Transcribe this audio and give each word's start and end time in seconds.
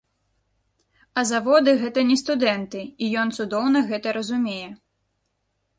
А 1.21 1.23
заводы 1.31 1.75
гэта 1.83 1.99
не 2.13 2.17
студэнты, 2.23 2.81
і 3.05 3.11
ён 3.25 3.39
цудоўна 3.39 3.79
гэта 3.93 4.07
разумее. 4.21 4.69